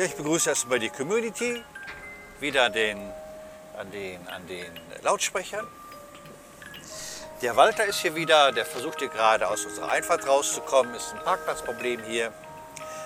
[0.00, 1.62] Ja, ich begrüße erstmal die Community,
[2.38, 3.12] wieder an den,
[3.76, 5.66] an, den, an den Lautsprechern.
[7.42, 11.22] Der Walter ist hier wieder, der versucht hier gerade aus unserer Einfahrt rauszukommen, ist ein
[11.22, 12.32] Parkplatzproblem hier.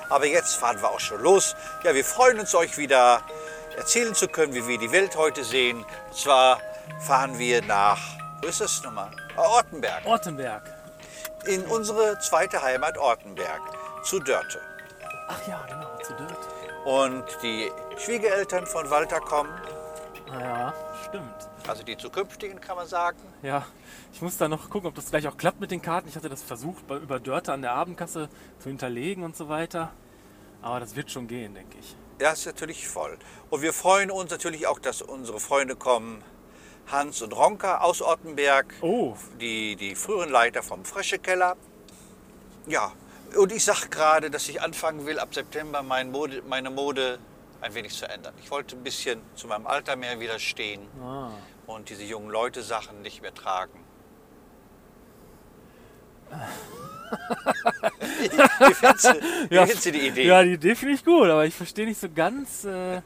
[0.09, 1.57] Aber jetzt fahren wir auch schon los.
[1.83, 3.25] Ja, wir freuen uns, euch wieder
[3.77, 5.85] erzählen zu können, wie wir die Welt heute sehen.
[6.11, 6.61] Und zwar
[7.01, 7.99] fahren wir nach,
[8.41, 9.11] wo ist das nochmal?
[9.35, 10.07] Ah, Ortenberg.
[10.07, 10.63] Ortenberg.
[11.47, 13.63] In unsere zweite Heimat Ortenberg,
[14.05, 14.61] zu Dörte.
[15.27, 15.84] Ach ja, genau.
[16.85, 19.51] Und die Schwiegereltern von Walter kommen,
[20.27, 20.75] Naja,
[21.09, 21.49] stimmt.
[21.67, 23.19] also die zukünftigen kann man sagen.
[23.43, 23.65] Ja,
[24.13, 26.09] ich muss da noch gucken, ob das gleich auch klappt mit den Karten.
[26.09, 29.91] Ich hatte das versucht, bei- über Dörte an der Abendkasse zu hinterlegen und so weiter.
[30.61, 31.97] Aber das wird schon gehen, denke ich.
[32.21, 33.19] Ja, ist natürlich voll.
[33.51, 36.23] Und wir freuen uns natürlich auch, dass unsere Freunde kommen.
[36.87, 41.57] Hans und Ronka aus Ortenberg, Oh, die, die früheren Leiter vom Freschekeller.
[42.67, 42.93] Ja,
[43.37, 47.19] und ich sage gerade, dass ich anfangen will, ab September mein Mode, meine Mode
[47.61, 48.35] ein wenig zu ändern.
[48.43, 51.31] Ich wollte ein bisschen zu meinem Alter mehr widerstehen ah.
[51.67, 53.81] und diese jungen Leute Sachen nicht mehr tragen.
[58.01, 59.15] Wie findest du,
[59.51, 60.27] wie Ja, findest du die Idee?
[60.27, 62.97] Ja, die Idee finde ich gut, aber ich verstehe nicht so ganz, äh,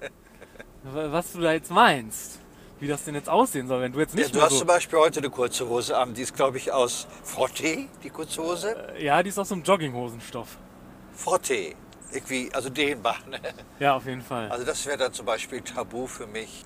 [0.85, 2.39] wa- was du da jetzt meinst.
[2.81, 4.59] Wie das denn jetzt aussehen soll, wenn du jetzt Ja, nicht du mehr hast so...
[4.61, 6.15] zum Beispiel heute eine kurze Hose an.
[6.15, 8.95] Die ist, glaube ich, aus Frotte, die kurze Hose.
[8.99, 10.59] Ja, die ist aus so einem Jogginghosenstoff.
[11.13, 11.75] Frotte.
[12.13, 13.17] Irgendwie, also dehnbar.
[13.29, 13.41] Ne?
[13.81, 14.49] Ja, auf jeden Fall.
[14.51, 16.65] Also das wäre dann zum Beispiel tabu für mich.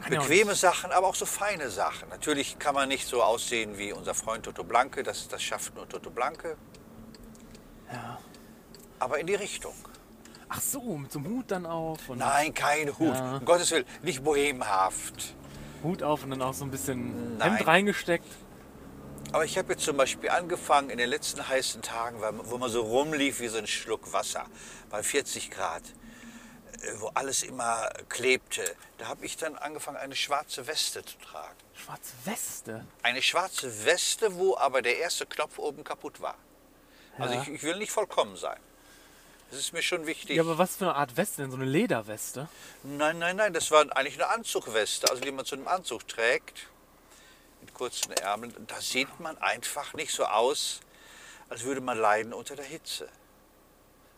[0.00, 2.08] Kann ja Bequeme Sachen, aber auch so feine Sachen.
[2.08, 5.02] Natürlich kann man nicht so aussehen wie unser Freund Toto Blanke.
[5.02, 6.56] Das, das schafft nur Toto Blanke.
[7.92, 8.18] Ja.
[8.98, 9.74] Aber in die Richtung.
[10.56, 13.14] Ach so, mit so einem Hut dann auf und Nein, kein Hut.
[13.14, 13.38] Ja.
[13.38, 15.34] Um Gottes Willen, nicht bohemhaft.
[15.82, 17.56] Hut auf und dann auch so ein bisschen Nein.
[17.56, 18.26] Hemd reingesteckt.
[19.32, 22.82] Aber ich habe jetzt zum Beispiel angefangen in den letzten heißen Tagen, wo man so
[22.82, 24.46] rumlief wie so ein Schluck Wasser,
[24.90, 25.82] bei 40 Grad,
[26.82, 28.62] äh, wo alles immer klebte.
[28.98, 31.56] Da habe ich dann angefangen, eine schwarze Weste zu tragen.
[31.74, 32.86] Schwarze Weste.
[33.02, 36.36] Eine schwarze Weste, wo aber der erste Knopf oben kaputt war.
[37.18, 37.42] Also Ja.
[37.42, 38.60] ich, ich will nicht vollkommen sein.
[39.50, 40.36] Das ist mir schon wichtig.
[40.36, 41.50] Ja, aber was für eine Art Weste denn?
[41.50, 42.48] So eine Lederweste?
[42.82, 46.66] Nein, nein, nein, das war eigentlich eine Anzugweste, also die man zu einem Anzug trägt,
[47.60, 48.54] mit kurzen Ärmeln.
[48.66, 50.80] Da sieht man einfach nicht so aus,
[51.48, 53.08] als würde man leiden unter der Hitze.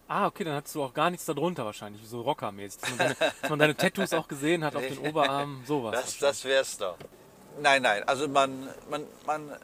[0.08, 2.80] Ah, okay, dann hattest du auch gar nichts darunter wahrscheinlich, so rockermäßig.
[2.80, 5.92] Dass man deine, dass man deine Tattoos auch gesehen hat auf den Oberarmen, sowas.
[5.92, 6.96] Das, das wär's doch.
[7.58, 9.54] Nein, nein, also man, man, man äh,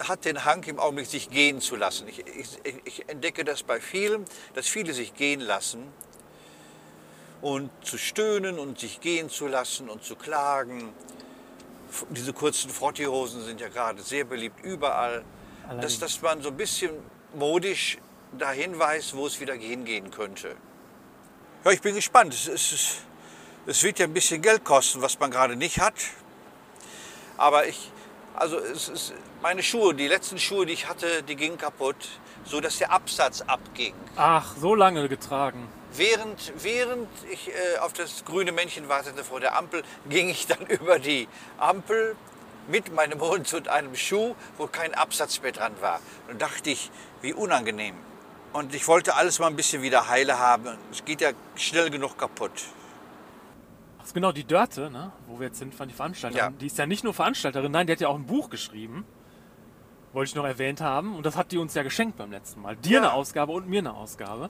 [0.00, 2.08] hat den Hang im Augenblick, sich gehen zu lassen.
[2.08, 4.24] Ich, ich, ich entdecke das bei vielen,
[4.54, 5.92] dass viele sich gehen lassen
[7.42, 10.92] und zu stöhnen und sich gehen zu lassen und zu klagen.
[12.10, 15.24] Diese kurzen Frottiehosen sind ja gerade sehr beliebt überall.
[15.62, 15.98] Dass, Allerdings.
[16.00, 16.90] dass man so ein bisschen
[17.34, 17.98] modisch
[18.36, 20.56] dahin weiß, wo es wieder hingehen könnte.
[21.64, 22.34] Ja, ich bin gespannt.
[22.34, 22.98] Es, ist,
[23.66, 25.94] es wird ja ein bisschen Geld kosten, was man gerade nicht hat.
[27.36, 27.90] Aber ich,
[28.34, 31.96] also es ist, meine Schuhe, die letzten Schuhe, die ich hatte, die gingen kaputt,
[32.44, 33.94] so dass der Absatz abging.
[34.16, 35.68] Ach, so lange getragen.
[35.94, 40.66] Während, während ich äh, auf das grüne Männchen wartete vor der Ampel, ging ich dann
[40.68, 42.16] über die Ampel
[42.68, 46.00] mit meinem Hund und einem Schuh, wo kein Absatz mehr dran war.
[46.28, 46.90] Und dachte ich,
[47.22, 47.94] wie unangenehm.
[48.52, 50.78] Und ich wollte alles mal ein bisschen wieder heile haben.
[50.90, 52.52] Es geht ja schnell genug kaputt.
[54.08, 56.58] Ach, genau, die Dörte, ne, wo wir jetzt sind, von die Veranstalterin, Ja.
[56.58, 59.04] die ist ja nicht nur Veranstalterin, nein, die hat ja auch ein Buch geschrieben.
[60.12, 61.14] Wollte ich noch erwähnt haben.
[61.14, 62.74] Und das hat die uns ja geschenkt beim letzten Mal.
[62.76, 62.98] Dir Ja.
[63.00, 64.48] eine Ausgabe und mir eine Ausgabe.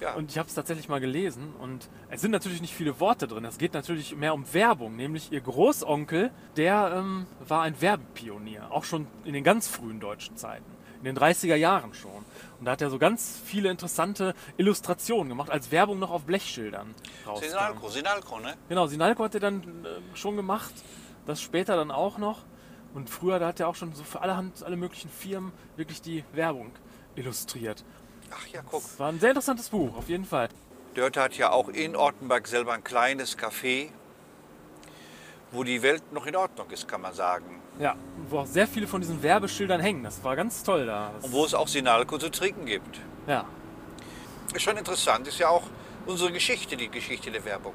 [0.00, 0.14] Ja.
[0.14, 3.44] Und ich habe es tatsächlich mal gelesen und es sind natürlich nicht viele Worte drin.
[3.44, 8.84] Es geht natürlich mehr um Werbung, nämlich ihr Großonkel, der ähm, war ein Werbepionier, auch
[8.84, 10.64] schon in den ganz frühen deutschen Zeiten,
[11.00, 12.24] in den 30er Jahren schon.
[12.62, 16.94] Und da hat er so ganz viele interessante Illustrationen gemacht, als Werbung noch auf Blechschildern
[17.26, 17.48] rauskam.
[17.48, 18.54] Sinalco, Sinalco, ne?
[18.68, 20.72] Genau, Sinalco hat er dann äh, schon gemacht,
[21.26, 22.44] das später dann auch noch.
[22.94, 26.22] Und früher, da hat er auch schon so für allerhand, alle möglichen Firmen wirklich die
[26.34, 26.70] Werbung
[27.16, 27.84] illustriert.
[28.30, 28.84] Ach ja, guck.
[28.84, 30.48] Es war ein sehr interessantes Buch, auf jeden Fall.
[30.94, 33.88] Dörte hat ja auch in Ortenberg selber ein kleines Café,
[35.50, 37.61] wo die Welt noch in Ordnung ist, kann man sagen.
[37.78, 37.96] Ja,
[38.28, 40.04] wo auch sehr viele von diesen Werbeschildern hängen.
[40.04, 41.12] Das war ganz toll da.
[41.14, 43.00] Das, Und wo es auch Sinalco zu trinken gibt.
[43.26, 43.44] ja,
[44.54, 45.64] Ist schon interessant, ist ja auch
[46.06, 47.74] unsere Geschichte, die Geschichte der Werbung.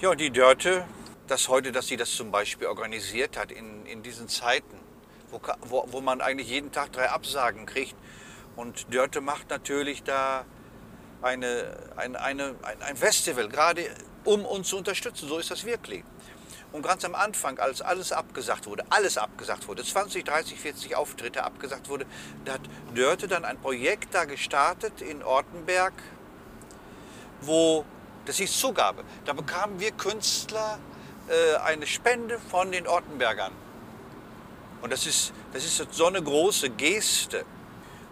[0.00, 0.84] Ja, und die Dörte,
[1.28, 4.78] das heute, dass sie das zum Beispiel organisiert hat in, in diesen Zeiten,
[5.30, 7.94] wo, wo, wo man eigentlich jeden Tag drei Absagen kriegt.
[8.56, 10.44] Und Dörte macht natürlich da
[11.22, 13.84] eine, ein, eine, ein, ein Festival, gerade
[14.24, 15.28] um uns zu unterstützen.
[15.28, 16.04] So ist das wirklich.
[16.72, 21.44] Und ganz am Anfang, als alles abgesagt wurde, alles abgesagt wurde, 20, 30, 40 Auftritte
[21.44, 22.06] abgesagt wurde,
[22.46, 22.62] da hat
[22.94, 25.92] Dörte dann ein Projekt da gestartet in Ortenberg,
[27.42, 27.84] wo,
[28.24, 30.78] das hieß Zugabe, da bekamen wir Künstler
[31.28, 33.52] äh, eine Spende von den Ortenbergern.
[34.80, 37.44] Und das ist, das ist so eine große Geste.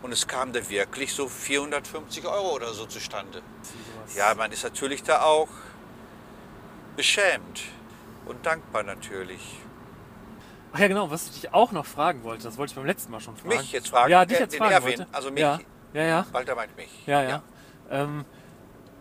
[0.02, 3.42] Und es kam da wirklich so 450 Euro oder so zustande.
[4.16, 5.48] Ja, man ist natürlich da auch
[6.96, 7.62] beschämt
[8.30, 9.58] und dankbar natürlich.
[10.72, 13.10] Ach ja, genau, was ich dich auch noch fragen wollte, das wollte ich beim letzten
[13.12, 13.56] Mal schon fragen.
[13.58, 14.10] Mich jetzt fragen?
[14.10, 15.06] Ja, dich Äh, jetzt den fragen Erwin, wollte.
[15.12, 15.40] also mich.
[15.42, 15.58] Ja,
[15.92, 16.26] ja, ja.
[16.32, 16.88] Walter meint mich.
[17.06, 17.42] Ja, ja.
[17.90, 18.24] Ähm,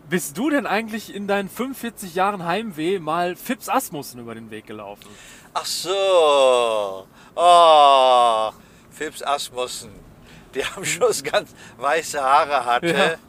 [0.10, 4.66] bist du denn eigentlich in deinen 45 Jahren Heimweh mal Fips Asmussen über den Weg
[4.66, 5.06] gelaufen?
[5.54, 7.06] Ach so.
[7.36, 8.52] Oh,
[8.90, 9.92] Phipps Asmussen.
[10.56, 12.88] Der am Schluss ganz weiße Haare hatte.
[12.88, 13.29] Ja.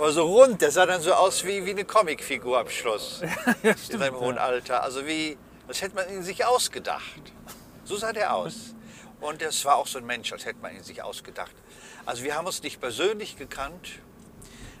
[0.00, 3.20] Aber so rund, der sah dann so aus wie, wie eine Comicfigur am Schluss.
[3.62, 4.82] ja, in seinem hohen Alter.
[4.82, 5.36] Also wie,
[5.68, 7.20] als hätte man ihn sich ausgedacht.
[7.84, 8.74] So sah der aus.
[9.20, 11.54] Und das war auch so ein Mensch, als hätte man ihn sich ausgedacht.
[12.06, 14.00] Also wir haben uns nicht persönlich gekannt,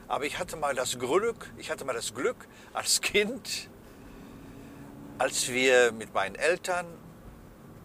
[0.08, 3.68] aber ich hatte mal das Glück, ich hatte mal das Glück als Kind,
[5.18, 6.86] als wir mit meinen Eltern,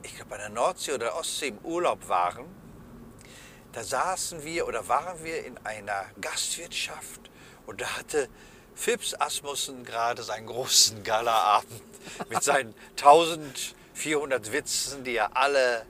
[0.03, 2.45] ich glaube bei der Nordsee oder der Ostsee im Urlaub waren,
[3.75, 7.19] da saßen wir oder waren wir in einer Gastwirtschaft
[7.65, 8.29] und da hatte
[8.73, 11.81] Phipps Asmussen gerade seinen großen Galaabend
[12.29, 15.85] mit seinen 1400 Witzen, die er alle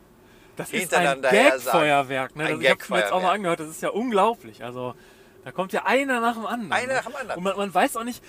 [0.58, 1.66] Das ist ein hintereinander her sagt.
[1.66, 2.36] Gagfeuerwerk.
[2.36, 2.44] Ne?
[2.46, 4.64] Ein Also ich habe mir jetzt auch mal angehört, das ist ja unglaublich.
[4.64, 4.96] Also
[5.44, 6.72] da kommt ja einer nach dem anderen.
[6.72, 6.94] Einer ne?
[6.96, 7.38] nach dem anderen.
[7.38, 8.24] Und man, man weiß auch nicht,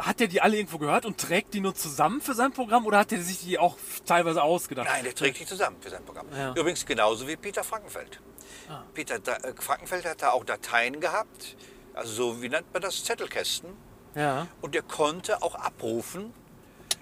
[0.00, 2.98] hat der die alle irgendwo gehört und trägt die nur zusammen für sein Programm oder
[2.98, 3.76] hat er sich die auch
[4.06, 4.88] teilweise ausgedacht?
[4.90, 6.26] Nein, der trägt die zusammen für sein Programm.
[6.36, 6.54] Ja.
[6.54, 8.20] Übrigens genauso wie Peter Frankenfeld.
[8.94, 11.56] Peter da äh, Frankenfeld hat da auch Dateien gehabt,
[11.94, 13.70] also so, wie nennt man das, Zettelkästen.
[14.14, 14.46] Ja.
[14.60, 16.32] Und der konnte auch abrufen.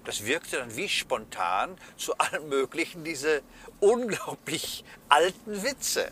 [0.05, 3.41] Das wirkte dann wie spontan zu allen möglichen diese
[3.79, 6.11] unglaublich alten Witze.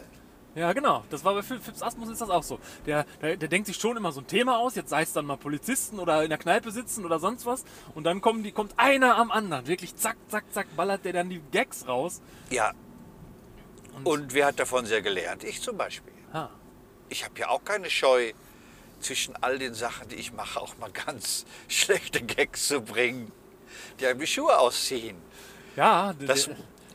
[0.56, 1.04] Ja, genau.
[1.10, 2.60] Das war bei Phipps Asmus ist das auch so.
[2.86, 4.75] Der, der, der denkt sich schon immer so ein Thema aus.
[4.75, 7.66] Jetzt sei es dann mal Polizisten oder in der Kneipe sitzen oder sonst was.
[7.94, 9.68] Und dann kommen die, kommt einer am anderen.
[9.68, 12.22] Wirklich zack, zack, zack, ballert der dann die Gags raus.
[12.50, 12.72] Ja.
[14.04, 15.44] Und wer hat davon sehr gelernt?
[15.44, 16.13] Ich zum Beispiel.
[16.31, 16.50] Ah.
[17.10, 18.31] Ich habe ja auch keine Scheu,
[19.00, 23.31] zwischen all den Sachen, die ich mache, auch mal ganz schlechte Gags zu bringen,
[24.00, 25.18] die einem die Schuhe ausziehen.
[25.75, 26.50] Ja, Das,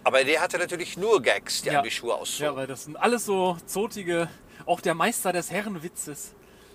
[0.05, 1.83] aber der hatte natürlich nur Gags, die Ja.
[1.83, 2.57] die Schuhe ja, auszogen.
[2.57, 4.29] weil das sind alles so zotige,
[4.67, 6.35] auch der Meister des Herrenwitzes.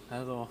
[0.10, 0.50] Also,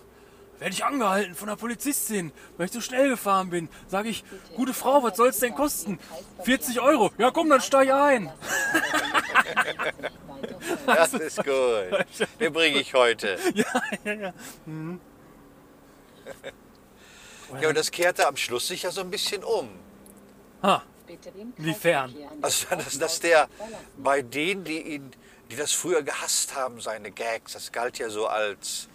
[0.59, 3.69] werde ich angehalten von der Polizistin, weil ich so schnell gefahren bin.
[3.89, 4.25] Sage ich,
[4.57, 5.99] gute Frau, was soll es denn kosten?
[6.45, 7.11] 40 Euro.
[7.19, 8.33] Ja, komm, dann steig ein.
[10.87, 12.29] das ist gut.
[12.41, 13.39] Den bringe ich heute.
[13.55, 13.65] ja,
[14.05, 14.33] ja, ja.
[14.67, 15.01] Mhm.
[17.61, 19.69] Ja, und das kehrte am Schluss sich ja so ein bisschen um.
[20.63, 20.83] Ha.
[21.59, 22.15] Inwiefern?
[22.43, 23.49] Also, dass, dass der
[23.99, 25.13] bei denen, die ihn,
[25.51, 28.89] die das früher gehasst haben, seine Gags, das galt ja so als,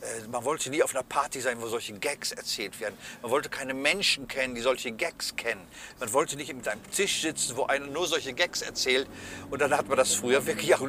[0.00, 2.96] äh, man wollte nie auf einer Party sein, wo solche Gags erzählt werden.
[3.22, 5.62] Man wollte keine Menschen kennen, die solche Gags kennen.
[6.00, 9.08] Man wollte nicht mit einem Tisch sitzen, wo einer nur solche Gags erzählt.
[9.50, 10.88] Und dann hat man das früher wirklich auch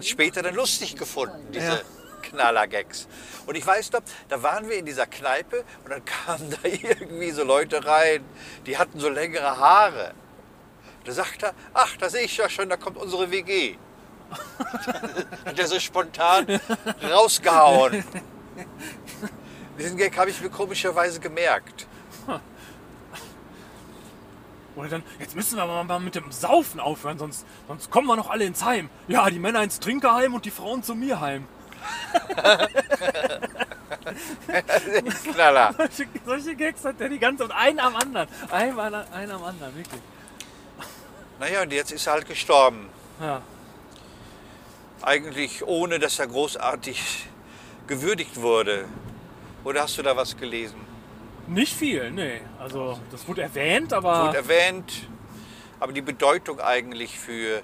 [0.00, 1.80] später dann lustig gefunden, diese Ja.
[2.30, 3.08] Knaller-Gags.
[3.46, 7.30] Und ich weiß noch, da waren wir in dieser Kneipe und dann kamen da irgendwie
[7.30, 8.24] so Leute rein,
[8.66, 10.14] die hatten so längere Haare.
[11.04, 13.76] Da sagt er, ach, da sehe ich ja schon, da kommt unsere WG.
[15.44, 16.60] Hat er so spontan
[17.00, 18.04] rausgehauen.
[19.78, 21.86] Diesen Gag habe ich mir komischerweise gemerkt.
[24.76, 28.28] Oder dann, jetzt müssen wir mal mit dem Saufen aufhören, sonst, sonst kommen wir noch
[28.28, 28.90] alle ins Heim.
[29.08, 31.46] Ja, die Männer ins Trinkerheim und die Frauen zu mir heim.
[35.32, 35.74] Knaller.
[35.76, 38.28] Solche, solche Gags hat der die ganze Zeit, einen am anderen.
[38.50, 40.00] Ein, einen am anderen, wirklich.
[41.38, 42.88] Naja, und jetzt ist er halt gestorben.
[43.20, 43.42] Ja.
[45.02, 47.28] Eigentlich ohne, dass er großartig
[47.86, 48.86] gewürdigt wurde.
[49.64, 50.80] Oder hast du da was gelesen?
[51.46, 52.40] Nicht viel, nee.
[52.58, 54.26] Also, das wurde erwähnt, aber.
[54.26, 55.08] Gut erwähnt,
[55.78, 57.62] aber die Bedeutung eigentlich für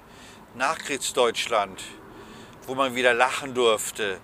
[0.55, 1.81] Nachkriegsdeutschland,
[2.67, 4.19] wo man wieder lachen durfte,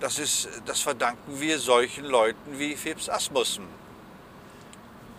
[0.00, 3.64] das, ist, das verdanken wir solchen Leuten wie Phipps Asmussen.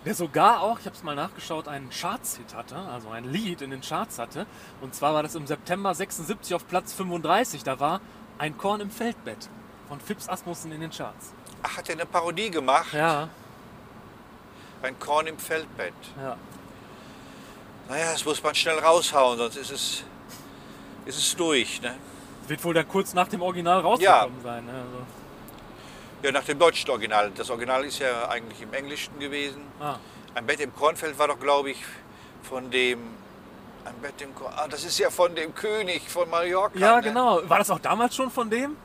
[0.04, 3.70] der sogar auch, ich habe es mal nachgeschaut, einen Charts-Hit hatte, also ein Lied in
[3.70, 4.46] den Charts hatte.
[4.82, 7.62] Und zwar war das im September 76 auf Platz 35.
[7.64, 8.00] Da war
[8.36, 9.48] Ein Korn im Feldbett
[9.88, 11.32] von Phipps Asmussen in den Charts.
[11.62, 12.92] Ach, hat er eine Parodie gemacht?
[12.92, 13.28] Ja,
[14.82, 15.94] Ein Korn im Feldbett.
[16.20, 16.36] ja.
[17.88, 20.04] Naja, das muss man schnell raushauen, sonst ist es,
[21.04, 21.82] ist es durch.
[21.82, 21.94] Ne?
[22.48, 24.64] Wird wohl dann kurz nach dem Original rausgekommen sein.
[24.66, 24.72] Ne?
[24.72, 25.06] Also,
[26.22, 27.30] Ja, nach dem deutschen Original.
[27.36, 29.62] Das Original ist ja eigentlich im Englischen gewesen.
[29.80, 29.96] ah,
[30.34, 31.82] Ein Bett im Kornfeld war doch, glaube ich,
[32.42, 32.98] von dem.
[33.84, 34.52] Ein Bett im Korn.
[34.56, 36.78] Ah, das ist ja von dem König von Mallorca.
[36.78, 37.02] ja, ne?
[37.02, 37.40] genau.
[37.48, 38.76] War das auch damals schon von dem?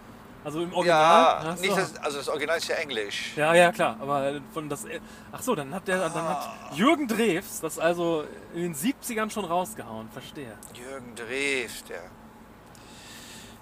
[0.44, 1.44] Also im Original?
[1.46, 3.34] Ja, nicht das, also das Original ist ja Englisch.
[3.36, 3.98] Ja, ja, klar.
[4.02, 4.86] Aber von das.
[5.34, 8.24] Ach so, dann hat der, dann hat Jürgen Drews das also
[8.54, 10.10] in den 70ern schon rausgehauen.
[10.12, 10.58] Verstehe.
[10.74, 12.00] Jürgen Drews, der,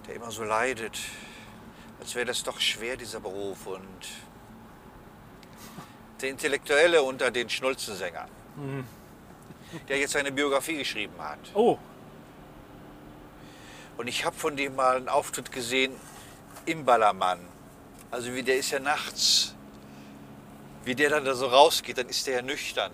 [0.08, 0.98] der immer so leidet.
[2.00, 3.68] Als wäre das doch schwer, dieser Beruf.
[3.68, 4.08] Und
[6.22, 8.30] der Intellektuelle unter den Schnulzensängern,
[9.88, 11.40] der jetzt seine Biografie geschrieben hat.
[11.54, 11.78] Oh,
[13.98, 15.94] Und ich habe von dem mal einen Auftritt gesehen
[16.66, 17.40] im Ballermann.
[18.12, 19.56] Also wie der ist ja nachts,
[20.86, 22.92] wie der dann da so rausgeht, dann ist der ja nüchtern.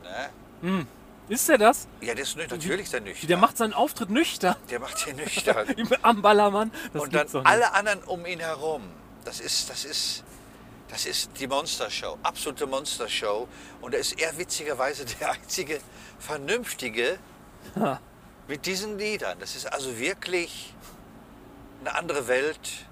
[0.61, 0.87] Ne?
[1.29, 1.87] Ist der das?
[2.01, 2.57] Ja, der ist nüchtern.
[2.57, 3.27] Natürlich ist der nüchtern.
[3.27, 5.67] Der macht seinen Auftritt nüchtern der macht den nüchtern.
[6.01, 6.71] am Ballermann.
[6.91, 8.83] Das Und dann alle anderen um ihn herum.
[9.25, 10.23] Das ist, das ist,
[10.89, 13.47] das ist die Monstershow, absolute Monstershow.
[13.81, 15.79] Und da ist er witzigerweise der einzige
[16.19, 17.17] Vernünftige
[17.75, 17.99] Ha.
[18.47, 19.39] mit diesen Liedern.
[19.39, 20.73] Das ist also wirklich
[21.79, 22.85] eine andere Welt.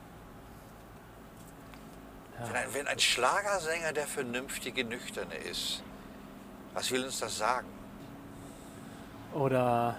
[2.44, 5.84] Wenn, ein, wenn ein Schlagersänger der vernünftige Nüchterne ist,
[6.74, 7.68] was will uns das sagen?
[9.34, 9.96] Oder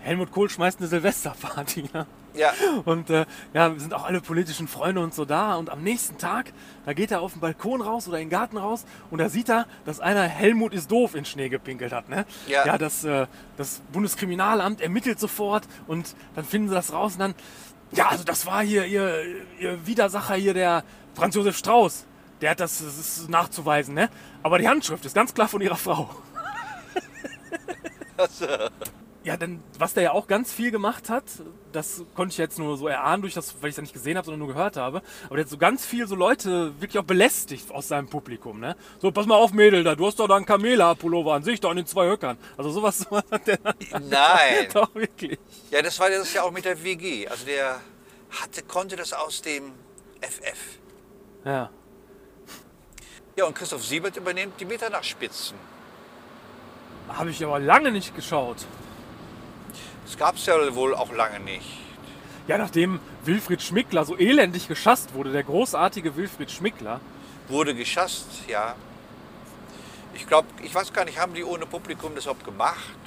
[0.00, 1.84] Helmut Kohl schmeißt eine Silvesterparty.
[1.92, 2.06] Ne?
[2.34, 2.52] Ja,
[2.84, 3.24] Und äh,
[3.54, 5.56] ja, wir sind auch alle politischen Freunde und so da.
[5.56, 6.52] Und am nächsten Tag,
[6.84, 9.48] da geht er auf den Balkon raus oder in den Garten raus und da sieht
[9.48, 12.08] er, dass einer Helmut ist doof in Schnee gepinkelt hat.
[12.08, 12.26] Ne?
[12.46, 12.76] Ja.
[12.78, 13.26] das, äh,
[13.56, 17.34] das Bundeskriminalamt ermittelt sofort und dann finden sie das raus und dann,
[17.92, 19.24] ja, also das war hier ihr,
[19.58, 20.84] ihr Widersacher hier, der
[21.14, 22.04] Franz Josef Strauß.
[22.42, 24.10] Der hat das, das ist nachzuweisen, ne?
[24.42, 26.10] Aber die Handschrift ist ganz klar von ihrer Frau.
[29.26, 31.24] Ja, dann, was der ja auch ganz viel gemacht hat,
[31.72, 34.16] das konnte ich jetzt nur so erahnen, durch das, weil ich es ja nicht gesehen
[34.16, 35.02] habe, sondern nur gehört habe.
[35.24, 38.76] Aber der hat so ganz viel so Leute wirklich auch belästigt aus seinem Publikum, ne?
[39.00, 41.70] So, pass mal auf, Mädel, da, du hast doch da einen Kamela-Pullover an sich, da
[41.70, 42.38] an den zwei Höckern.
[42.56, 43.58] Also sowas, sowas hat der
[44.00, 44.68] nein.
[44.72, 45.40] doch wirklich.
[45.72, 47.26] Ja, das war das ja auch mit der WG.
[47.26, 47.80] Also der
[48.30, 49.72] hatte, konnte das aus dem
[50.20, 50.78] FF.
[51.44, 51.70] Ja.
[53.34, 55.56] Ja, und Christoph Siebert übernimmt die Mitternachtsspitzen.
[57.08, 58.66] Habe ich aber lange nicht geschaut.
[60.04, 61.66] Das gab es ja wohl auch lange nicht.
[62.46, 67.00] Ja, nachdem Wilfried Schmickler so elendig geschasst wurde, der großartige Wilfried Schmickler.
[67.48, 68.76] Wurde geschasst, ja.
[70.14, 72.98] Ich glaube, ich weiß gar nicht, haben die ohne Publikum das überhaupt gemacht?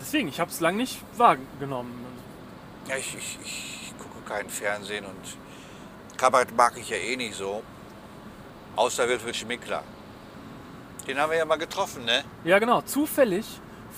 [0.00, 2.06] Deswegen, ich habe es lange nicht wahrgenommen.
[2.88, 7.62] Ja, ich, ich, ich gucke kein Fernsehen und Kabarett mag ich ja eh nicht so.
[8.76, 9.84] Außer Wilfried Schmickler.
[11.06, 12.22] Den haben wir ja mal getroffen, ne?
[12.44, 12.80] Ja, genau.
[12.82, 13.46] Zufällig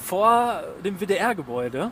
[0.04, 1.90] vor dem WDR-Gebäude.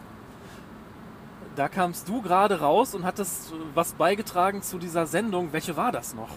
[1.55, 5.53] Da kamst du gerade raus und hattest was beigetragen zu dieser Sendung.
[5.53, 6.31] Welche war das noch?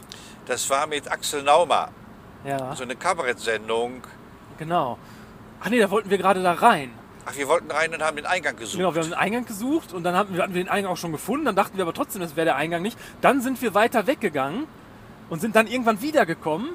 [0.46, 1.89] Das war mit Axel Naumer.
[2.44, 4.03] Ja, So eine Kabarettsendung.
[4.58, 4.98] genau.
[5.62, 6.91] Ach nee, da wollten wir gerade da rein.
[7.25, 8.77] Ach, wir wollten rein und haben den Eingang gesucht.
[8.77, 10.98] Genau, wir haben den Eingang gesucht und dann hatten wir, hatten wir den Eingang auch
[10.98, 11.46] schon gefunden.
[11.46, 13.00] Dann dachten wir aber trotzdem, das wäre der Eingang nicht.
[13.22, 14.67] Dann sind wir weiter weggegangen
[15.29, 16.72] und sind dann irgendwann wiedergekommen.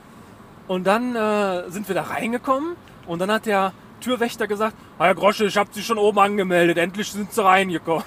[0.71, 2.77] Und dann äh, sind wir da reingekommen
[3.09, 6.79] und dann hat der Türwächter gesagt, "Ah, Herr Grosche, ich habe Sie schon oben angemeldet,
[6.79, 8.05] endlich sind Sie reingekommen.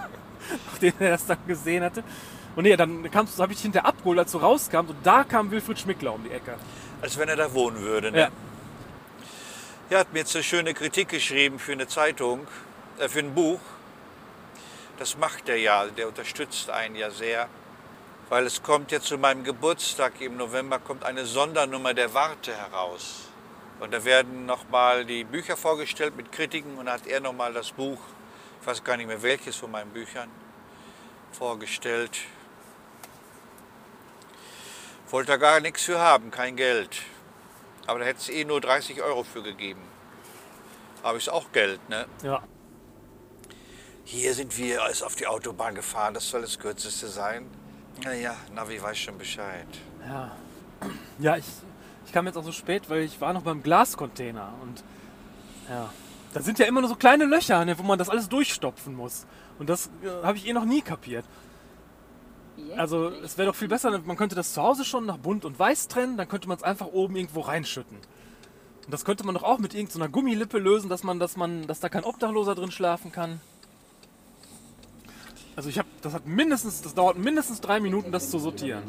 [0.70, 2.04] Nachdem er das dann gesehen hatte.
[2.56, 5.50] Und nee, dann kamst habe ich dich hinterher abgeholt, als du rauskam und da kam
[5.50, 6.56] Wilfried Schmickler um die Ecke.
[7.00, 8.12] Als wenn er da wohnen würde.
[8.12, 8.18] Ne?
[8.20, 8.28] Ja.
[9.88, 12.46] Er hat mir jetzt eine schöne Kritik geschrieben für eine Zeitung,
[12.98, 13.60] äh, für ein Buch.
[14.98, 17.48] Das macht er ja, der unterstützt einen ja sehr.
[18.28, 23.28] Weil es kommt jetzt zu meinem Geburtstag im November kommt eine Sondernummer der Warte heraus.
[23.80, 27.98] Und da werden nochmal die Bücher vorgestellt mit Kritiken und hat er nochmal das Buch,
[28.60, 30.30] ich weiß gar nicht mehr welches von meinen Büchern,
[31.32, 32.18] vorgestellt.
[35.10, 37.02] Wollte er gar nichts für haben, kein Geld.
[37.86, 39.82] Aber da hätte es eh nur 30 Euro für gegeben.
[41.02, 42.06] Aber ist auch Geld, ne?
[42.22, 42.42] Ja.
[44.04, 47.50] Hier sind wir alles auf die Autobahn gefahren, das soll das kürzeste sein.
[48.02, 49.66] Naja, Navi weiß schon Bescheid.
[50.06, 50.32] Ja,
[51.18, 51.44] ja ich,
[52.06, 54.82] ich kam jetzt auch so spät, weil ich war noch beim Glascontainer und
[55.68, 55.90] ja,
[56.32, 59.26] da sind ja immer nur so kleine Löcher, ne, wo man das alles durchstopfen muss.
[59.58, 61.24] Und das äh, habe ich eh noch nie kapiert.
[62.76, 65.58] Also es wäre doch viel besser, man könnte das zu Hause schon nach bunt und
[65.58, 67.96] weiß trennen, dann könnte man es einfach oben irgendwo reinschütten.
[67.96, 71.80] Und das könnte man doch auch mit irgendeiner Gummilippe lösen, dass man, dass man, dass
[71.80, 73.40] da kein Obdachloser drin schlafen kann.
[75.56, 78.82] Also ich habe, das hat mindestens, das dauert mindestens drei Minuten, das zu sortieren.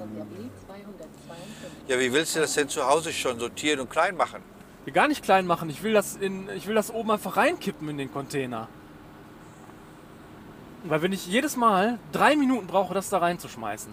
[1.87, 4.41] Ja, wie willst du das denn zu Hause schon sortieren und klein machen?
[4.93, 5.69] gar nicht klein machen.
[5.69, 8.67] Ich will das in, ich will das oben einfach reinkippen in den Container.
[10.83, 13.91] Weil wenn ich jedes Mal drei Minuten brauche, das da reinzuschmeißen,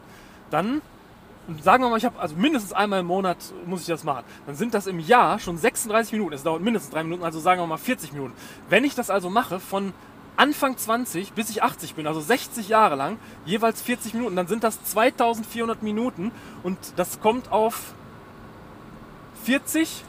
[0.51, 0.83] dann
[1.61, 4.25] sagen wir mal, ich habe also mindestens einmal im Monat muss ich das machen.
[4.47, 6.35] Dann sind das im Jahr schon 36 Minuten.
[6.35, 8.35] Es dauert mindestens drei Minuten, also sagen wir mal 40 Minuten.
[8.69, 9.93] Wenn ich das also mache von
[10.37, 14.37] Anfang 20 bis ich 80 bin, also 60 Jahre lang, jeweils 40 Minuten.
[14.37, 17.95] Dann sind das 2400 Minuten und das kommt auf
[19.45, 20.05] 40,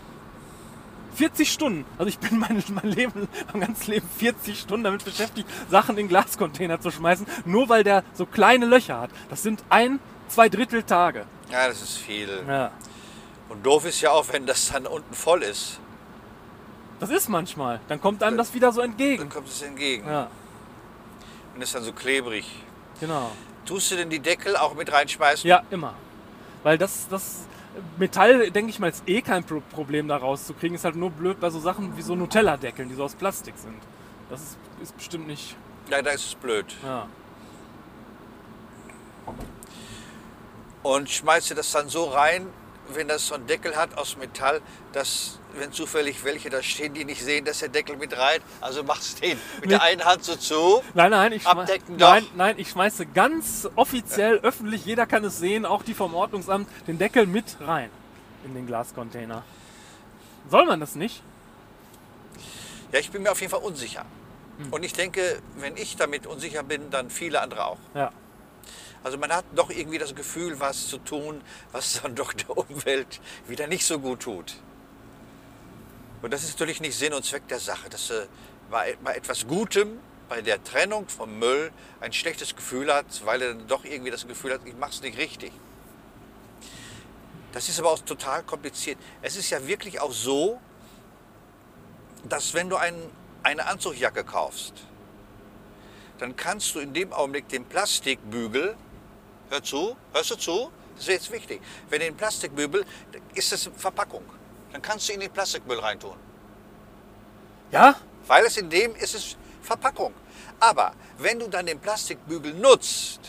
[1.15, 1.85] 40 Stunden.
[1.97, 6.07] Also ich bin mein, mein Leben, mein ganzes Leben 40 Stunden damit beschäftigt, Sachen in
[6.07, 9.11] Glascontainer zu schmeißen, nur weil der so kleine Löcher hat.
[9.29, 9.99] Das sind ein,
[10.29, 11.25] zwei Drittel Tage.
[11.51, 12.29] Ja, das ist viel.
[12.47, 12.71] Ja.
[13.49, 15.79] Und doof ist ja auch, wenn das dann unten voll ist.
[17.03, 17.79] Das ist manchmal.
[17.89, 19.29] Dann kommt einem das wieder so Dann entgegen.
[19.29, 20.29] kommt es entgegen Ja,
[21.53, 22.45] und ist dann so klebrig.
[22.99, 23.31] genau.
[23.65, 25.47] Tust du denn die Deckel auch mit reinschmeißen?
[25.49, 25.93] Ja, immer.
[26.63, 27.47] Weil das, das
[27.97, 30.75] Metall, denke ich mal, ist eh kein Pro Problem da rauszukriegen.
[30.75, 33.77] Ist halt nur blöd bei so Sachen wie so Nutella-Deckeln, die so aus Plastik sind.
[34.29, 35.55] Das ist, ist bestimmt nicht.
[35.89, 36.65] Ja, da ist es blöd.
[36.83, 37.07] Ja.
[40.83, 42.47] Und schmeißt du das dann so rein,
[42.95, 47.05] wenn das so einen Deckel hat aus Metall, dass, wenn zufällig welche da stehen, die
[47.05, 50.35] nicht sehen, dass der Deckel mit rein, also machst den mit der einen Hand so
[50.35, 50.81] zu.
[50.93, 52.09] Nein, nein, ich, Abdecken doch.
[52.09, 56.67] nein, nein, ich schmeiße ganz offiziell, öffentlich, jeder kann es sehen, auch die vom Ordnungsamt,
[56.87, 57.89] den Deckel mit rein
[58.45, 59.43] in den Glascontainer.
[60.49, 61.23] Soll man das nicht?
[62.91, 64.05] Ja, ich bin mir auf jeden Fall unsicher.
[64.69, 67.77] Und ich denke, wenn ich damit unsicher bin, dann viele andere auch.
[67.95, 68.11] Ja.
[69.03, 71.41] Also man hat doch irgendwie das Gefühl, was zu tun,
[71.71, 74.55] was dann doch der Umwelt wieder nicht so gut tut.
[76.21, 78.27] Und das ist natürlich nicht Sinn und Zweck der Sache, dass du
[78.71, 83.53] bei, bei etwas Gutem, bei der Trennung vom Müll, ein schlechtes Gefühl hat, weil er
[83.53, 85.51] dann doch irgendwie das Gefühl hat, ich mache es nicht richtig.
[87.51, 88.97] Das ist aber auch total kompliziert.
[89.21, 90.59] Es ist ja wirklich auch so,
[92.27, 92.95] dass wenn du ein,
[93.43, 94.73] eine Anzugjacke kaufst,
[96.19, 98.75] dann kannst du in dem Augenblick den Plastikbügel,
[99.53, 100.71] hör zu, hörst du zu?
[100.95, 101.61] Das ist jetzt wichtig.
[101.89, 102.85] Wenn du den Plastikbügel,
[103.33, 104.23] ist das Verpackung.
[104.71, 106.17] Dann kannst du ihn in den Plastikmüll reintun.
[107.71, 107.95] Ja?
[108.27, 110.13] Weil es in dem ist es Verpackung.
[110.59, 113.19] Aber wenn du dann den Plastikbügel nutzt,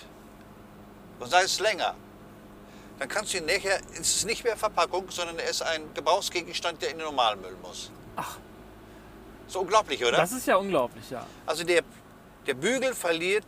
[1.20, 1.94] und sei es länger,
[2.98, 6.82] dann kannst du ihn nachher, ist es nicht mehr Verpackung, sondern er ist ein Gebrauchsgegenstand,
[6.82, 7.90] der in den Normalmüll muss.
[8.16, 8.38] Ach.
[9.46, 10.16] So unglaublich, oder?
[10.16, 11.26] Das ist ja unglaublich, ja.
[11.46, 11.82] Also der,
[12.46, 13.46] der Bügel verliert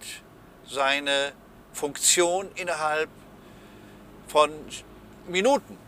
[0.67, 1.33] seine
[1.77, 3.11] Funktion innerhalb
[4.29, 4.51] von
[5.29, 5.79] Minuten.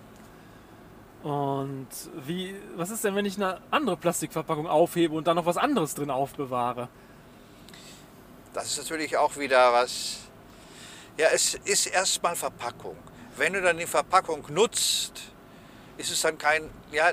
[1.23, 1.89] Und
[2.27, 5.95] wie, was ist denn, wenn ich eine andere Plastikverpackung aufhebe und dann noch was anderes
[5.95, 6.89] drin aufbewahre?
[8.53, 10.19] Das ist natürlich auch wieder was.
[11.17, 12.97] Ja, es ist erstmal Verpackung.
[13.37, 15.33] Wenn du dann die Verpackung nutzt,
[15.97, 16.69] ist es dann kein.
[16.93, 17.13] Ja,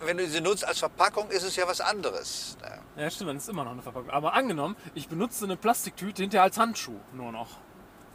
[0.00, 2.56] wenn du sie nutzt als Verpackung, ist es ja was anderes.
[2.60, 3.02] Ja.
[3.04, 4.10] Ja, stimmt, dann ist immer noch eine Verpackung.
[4.10, 7.61] Aber angenommen, ich benutze eine Plastiktüte hinterher als Handschuh nur noch.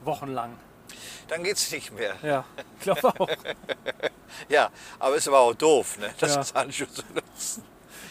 [0.07, 0.57] Wochenlang.
[1.27, 2.15] Dann geht es nicht mehr.
[2.23, 2.45] Ja,
[2.77, 3.29] ich glaube auch.
[4.49, 6.13] Ja, aber ist aber auch doof, ne?
[6.19, 6.37] das Ja.
[6.37, 7.63] als Handschuh zu nutzen.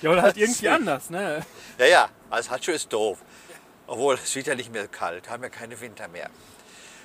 [0.02, 1.44] Ja, oder halt irgendwie anders, ne?
[1.78, 3.18] Ja, ja, als Handschuh ist doof.
[3.86, 6.28] Obwohl, es wird ja nicht mehr kalt, haben ja keine Winter mehr.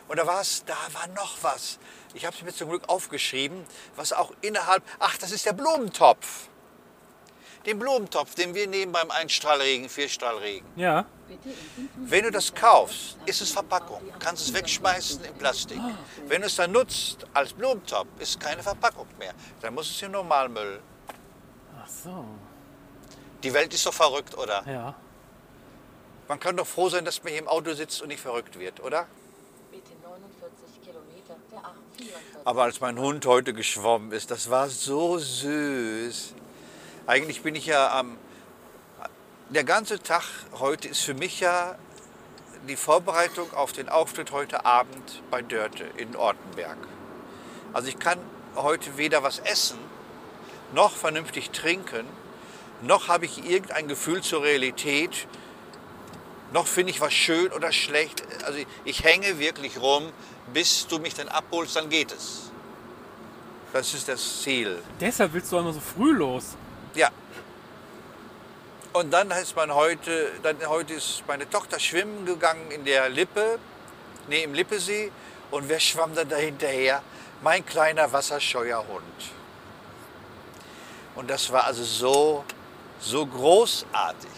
[0.07, 1.77] Und da war es, da war noch was.
[2.13, 3.63] Ich habe es mir zum Glück aufgeschrieben,
[3.95, 6.49] was auch innerhalb, ach, das ist der Blumentopf.
[7.65, 10.67] Den Blumentopf, den wir nehmen beim Einstrahlregen, Vierstrahlregen.
[10.75, 11.05] Ja.
[11.97, 14.01] Wenn du das kaufst, ist es Verpackung.
[14.19, 15.79] Kannst es wegschmeißen in Plastik.
[16.27, 19.33] Wenn du es dann nutzt als Blumentopf, ist es keine Verpackung mehr.
[19.61, 20.81] Dann muss es in Normalmüll.
[21.81, 22.25] Ach so.
[23.43, 24.63] Die Welt ist doch verrückt, oder?
[24.67, 24.95] Ja.
[26.27, 28.79] Man kann doch froh sein, dass man hier im Auto sitzt und nicht verrückt wird,
[28.81, 29.07] oder?
[29.71, 32.45] Bitte 49 Kilometer der A44.
[32.45, 36.33] Aber als mein Hund heute geschwommen ist, das war so süß.
[37.11, 38.17] Eigentlich bin ich ja am.
[39.49, 40.23] Der ganze Tag
[40.59, 41.75] heute ist für mich ja
[42.69, 46.77] die Vorbereitung auf den Auftritt heute Abend bei Dörte in Ortenberg.
[47.73, 48.17] Also ich kann
[48.55, 49.77] heute weder was essen,
[50.73, 52.05] noch vernünftig trinken,
[52.81, 55.27] noch habe ich irgendein Gefühl zur Realität,
[56.53, 58.23] noch finde ich was schön oder schlecht.
[58.45, 60.13] Also ich, hänge wirklich rum,
[60.53, 62.51] bis du mich dann abholst, dann geht es.
[63.73, 64.81] Das ist das Ziel.
[65.01, 66.55] Deshalb willst du immer so früh los.
[66.95, 67.09] Ja.
[68.93, 73.57] Und dann ist man heute, dann heute ist meine Tochter schwimmen gegangen in der Lippe,
[74.27, 75.11] nee, im Lippesee.
[75.49, 77.01] Und wer schwamm dann da hinterher?
[77.41, 79.31] Mein kleiner wasserscheuer Hund.
[81.15, 82.45] Und das war also so,
[82.99, 84.29] so großartig.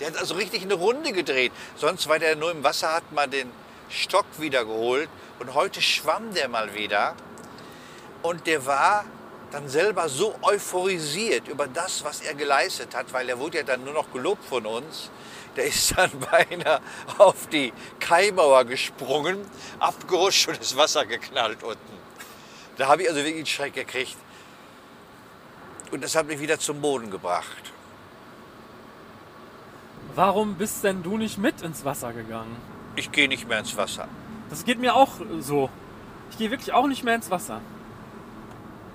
[0.00, 1.52] Der hat also richtig eine Runde gedreht.
[1.76, 3.50] Sonst war der nur im Wasser, hat mal den
[3.88, 5.08] Stock wieder geholt.
[5.38, 7.14] Und heute schwamm der mal wieder.
[8.22, 9.04] Und der war
[9.52, 13.84] dann selber so euphorisiert über das, was er geleistet hat, weil er wurde ja dann
[13.84, 15.10] nur noch gelobt von uns.
[15.56, 16.80] Der ist dann beinahe
[17.18, 19.38] auf die Kaimauer gesprungen,
[19.78, 21.78] abgerutscht und ins Wasser geknallt unten.
[22.78, 24.16] Da habe ich also wirklich einen Schreck gekriegt.
[25.90, 27.72] Und das hat mich wieder zum Boden gebracht.
[30.14, 32.56] Warum bist denn du nicht mit ins Wasser gegangen?
[32.96, 34.08] Ich gehe nicht mehr ins Wasser.
[34.48, 35.10] Das geht mir auch
[35.40, 35.68] so.
[36.30, 37.60] Ich gehe wirklich auch nicht mehr ins Wasser.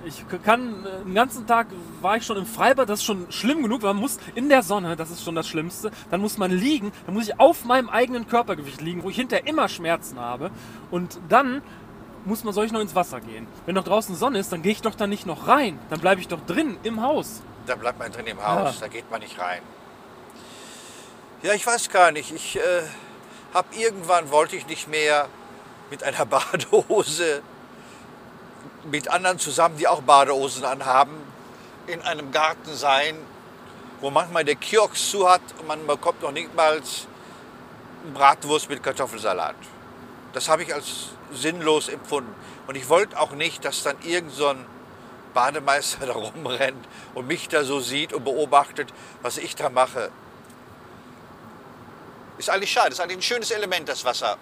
[0.07, 1.67] Ich kann, äh, den ganzen Tag
[2.01, 4.63] war ich schon im Freibad, das ist schon schlimm genug, weil man muss in der
[4.63, 7.89] Sonne, das ist schon das Schlimmste, dann muss man liegen, dann muss ich auf meinem
[7.89, 10.49] eigenen Körpergewicht liegen, wo ich hinterher immer Schmerzen habe
[10.91, 11.61] und dann
[12.23, 13.47] muss man, soll ich noch ins Wasser gehen.
[13.65, 16.21] Wenn doch draußen Sonne ist, dann gehe ich doch da nicht noch rein, dann bleibe
[16.21, 17.41] ich doch drin im Haus.
[17.65, 18.81] Da bleibt man drin im Haus, Ja.
[18.81, 19.61] da geht man nicht rein.
[21.43, 22.31] Ja, ich weiß gar nicht.
[22.33, 22.59] Ich äh,
[23.53, 25.27] habe irgendwann wollte ich nicht mehr
[25.91, 27.41] mit einer Badehose
[28.91, 31.15] mit anderen zusammen, die auch Badehosen anhaben,
[31.87, 33.17] in einem Garten sein,
[34.01, 36.81] wo manchmal der Kiosk zu hat und man bekommt noch nicht mal
[38.13, 39.55] Bratwurst mit Kartoffelsalat.
[40.33, 42.33] Das habe ich als sinnlos empfunden.
[42.67, 44.65] Und ich wollte auch nicht, dass dann irgend so ein
[45.33, 50.11] Bademeister da rumrennt und mich da so sieht und beobachtet, was ich da mache.
[52.37, 54.37] Ist eigentlich schade, ist eigentlich ein schönes Element, das Wasser.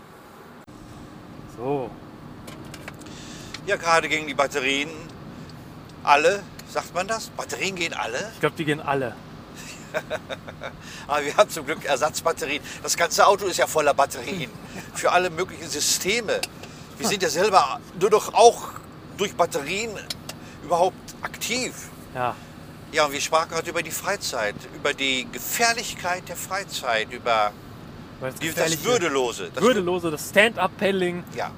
[1.58, 1.90] So,
[3.66, 4.90] Ja, gerade gegen die Batterien.
[6.04, 7.30] Alle, sagt man das?
[7.30, 8.32] Batterien gehen alle.
[8.34, 9.16] ich glaube, die gehen alle.
[11.08, 12.62] Aber wir haben zum Glück Ersatzbatterien.
[12.84, 14.52] Das ganze Auto ist ja voller Batterien
[14.94, 16.42] für alle möglichen Systeme.
[16.98, 18.70] Wir sind ja selber nur doch auch
[19.18, 19.92] durch Batterien
[20.64, 21.74] überhaupt aktiv.
[22.14, 22.36] Ja,
[22.92, 27.52] Ja, und wir sprachen heute über die Freizeit, über die Gefährlichkeit der Freizeit, über
[28.22, 29.50] das, das Würdelose.
[29.54, 31.52] Das Würdelose, das Stand-Up-Paddling Ja.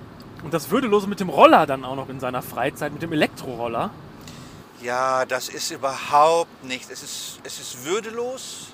[0.48, 3.92] Und das Würdelose mit dem Roller dann auch noch in seiner Freizeit, mit dem Elektroroller.
[4.82, 6.90] ja, das ist überhaupt nicht.
[6.90, 8.68] Es ist, es ist würdelos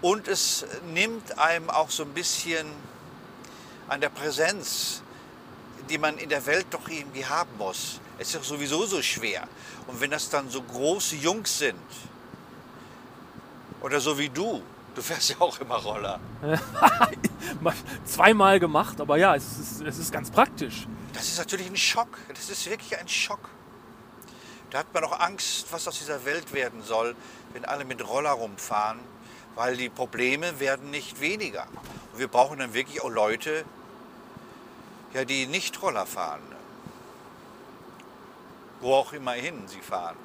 [0.00, 2.68] und es nimmt einem auch so ein bisschen
[3.88, 5.02] an der Präsenz,
[5.88, 7.98] die man in der Welt doch irgendwie haben muss.
[8.20, 9.48] Es ist doch sowieso so schwer.
[9.88, 11.74] Und wenn das dann so große Jungs sind,
[13.80, 14.62] oder so wie du,
[14.94, 16.20] du fährst ja auch immer Roller.
[17.60, 17.74] Mal
[18.04, 20.86] Zweimal gemacht, aber ja, es ist, es ist ganz praktisch.
[21.12, 22.18] Das ist natürlich ein Schock.
[22.28, 23.48] Das ist wirklich ein Schock.
[24.70, 27.16] Da hat man auch Angst, was aus dieser Welt werden soll,
[27.52, 29.00] wenn alle mit Roller rumfahren,
[29.56, 31.66] weil die Probleme werden nicht weniger.
[32.12, 33.64] Und wir brauchen dann wirklich auch Leute,
[35.12, 36.42] ja, die nicht Roller fahren.
[38.80, 40.16] Wo auch immer hin sie fahren.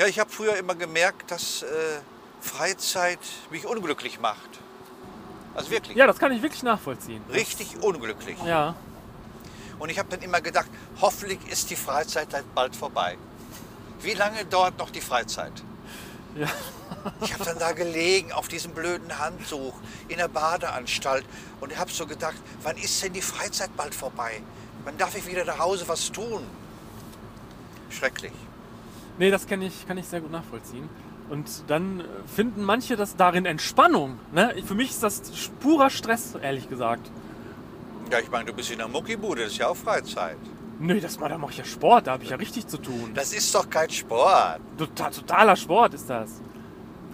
[0.00, 1.66] Ja, ich habe früher immer gemerkt, dass äh,
[2.40, 3.18] Freizeit
[3.50, 4.58] mich unglücklich macht.
[5.54, 5.94] Also wirklich.
[5.94, 7.22] Ja, das kann ich wirklich nachvollziehen.
[7.30, 8.38] Richtig unglücklich.
[8.46, 8.76] Ja,
[9.78, 10.70] Und ich habe dann immer gedacht,
[11.02, 13.18] hoffentlich ist die Freizeit dann bald vorbei.
[14.00, 15.52] Wie lange dauert noch die Freizeit?
[16.34, 16.48] Ja.
[17.20, 19.74] Ich habe dann da gelegen auf diesem blöden Handtuch
[20.08, 21.26] in der Badeanstalt
[21.60, 24.40] und habe so gedacht, wann ist denn die Freizeit bald vorbei?
[24.84, 26.42] Wann darf ich wieder nach Hause was tun?
[27.90, 28.32] Schrecklich.
[29.18, 30.88] Nee, das kann ich, kann ich sehr gut nachvollziehen.
[31.28, 34.18] Und dann äh, finden manche das darin Entspannung.
[34.32, 34.54] Ne?
[34.64, 35.22] Für mich ist das
[35.60, 37.10] purer Stress, ehrlich gesagt.
[38.10, 40.36] Ja, ich meine, du bist in der Muckibude, das ist ja auch Freizeit.
[40.80, 43.12] Nee, das mal, da mache ich ja Sport, da habe ich ja richtig zu tun.
[43.14, 44.60] Das ist doch kein Sport.
[44.78, 46.40] Total, totaler Sport ist das.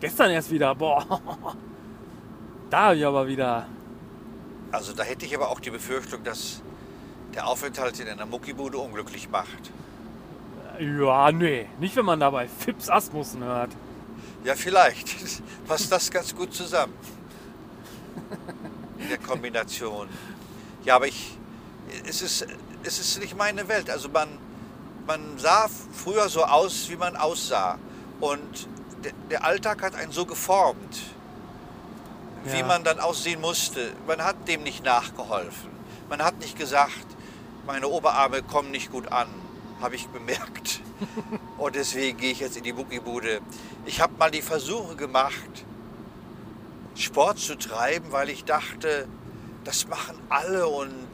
[0.01, 1.21] Gestern erst wieder, boah.
[2.71, 3.69] Da hab ich aber wieder.
[4.73, 6.63] Also da hätte ich aber auch die Befürchtung, dass
[7.33, 9.71] der Aufenthalt in einer Muckibude unglücklich macht.
[10.81, 13.71] Ja, nee, nicht wenn man dabei Fips Asmussen hört.
[14.45, 15.09] Ja, vielleicht
[15.69, 16.93] passt das ganz gut zusammen.
[18.99, 20.09] In der Kombination.
[20.85, 21.37] Ja, aber ich,
[22.09, 22.47] es ist,
[22.83, 23.91] es ist nicht meine Welt.
[23.91, 24.29] Also man,
[25.07, 27.79] man sah früher so aus, wie man aussah.
[28.21, 28.69] Und
[29.05, 30.99] der, der Alltag hat einen so geformt,
[32.45, 32.67] wie Ja.
[32.67, 33.93] man dann aussehen musste.
[34.07, 35.71] Man hat dem nicht nachgeholfen.
[36.09, 37.07] Man hat nicht gesagt,
[37.67, 39.27] meine Oberarme kommen nicht gut an,
[39.81, 40.81] habe ich bemerkt.
[41.59, 43.41] Und deswegen gehe ich jetzt in die Muckibude.
[43.85, 45.65] Ich habe mal die Versuche gemacht,
[46.95, 49.07] Sport zu treiben, weil ich dachte,
[49.65, 51.07] das machen alle und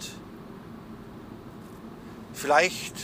[2.35, 2.95] vielleicht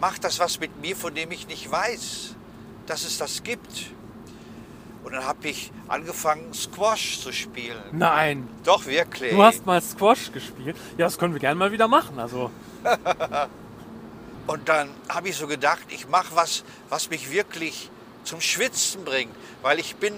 [0.00, 2.34] macht das was mit mir, von dem ich nicht weiß,
[2.86, 3.90] dass es das gibt.
[5.02, 7.82] Und dann habe ich angefangen, Squash zu spielen.
[7.92, 9.32] Nein, Doch, wirklich.
[9.32, 10.76] du hast mal Squash gespielt.
[10.98, 12.18] Ja, das können wir gerne mal wieder machen.
[12.18, 12.50] Also,
[14.46, 17.90] Und dann habe ich so gedacht, ich mache was, was mich wirklich
[18.24, 19.34] zum Schwitzen bringt.
[19.62, 20.14] Weil ich bin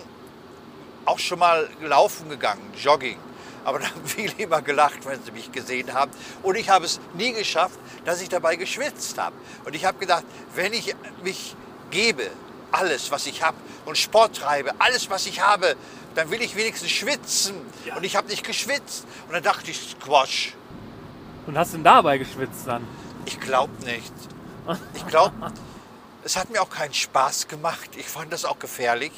[1.05, 3.19] auch schon mal laufen gegangen, Jogging.
[3.65, 6.11] Aber da haben viele immer gelacht, wenn sie mich gesehen haben.
[6.43, 9.37] Und ich habe es nie geschafft, dass ich dabei geschwitzt habe.
[9.65, 11.55] Und ich habe gedacht, wenn ich mich
[11.91, 12.31] gebe,
[12.71, 15.77] alles, was ich habe, und Sport treibe, alles, was ich habe,
[16.15, 17.55] dann will ich wenigstens schwitzen.
[17.97, 19.05] Und ich habe nicht geschwitzt.
[19.27, 20.55] Und dann dachte ich, Squash.
[21.47, 22.87] und hast du denn dabei geschwitzt dann?
[23.25, 24.13] Ich glaube nicht.
[24.95, 25.35] Ich glaube,
[26.25, 27.91] Es hat mir auch keinen Spaß gemacht.
[27.97, 29.13] Ich fand das auch gefährlich.